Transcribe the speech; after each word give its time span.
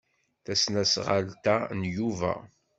Tasnasɣalt-a 0.45 1.55
n 1.79 1.81
Yuba. 1.95 2.33